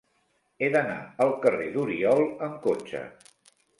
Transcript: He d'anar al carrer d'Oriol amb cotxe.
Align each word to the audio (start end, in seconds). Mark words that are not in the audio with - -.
He 0.61 0.69
d'anar 0.75 0.95
al 1.25 1.33
carrer 1.43 1.67
d'Oriol 1.75 2.25
amb 2.49 2.57
cotxe. 2.65 3.03